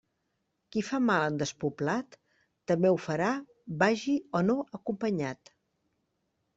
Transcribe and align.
Qui 0.75 0.81
fa 0.87 0.99
mal 1.09 1.25
en 1.25 1.37
despoblat, 1.41 2.17
també 2.73 2.93
ho 2.95 2.99
farà 3.05 3.29
vagi 3.87 4.19
o 4.41 4.45
no 4.51 4.61
acompanyat. 4.83 5.57